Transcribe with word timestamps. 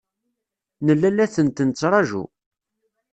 Nella 0.85 1.09
la 1.11 1.27
tent-nettṛaǧu. 1.33 2.23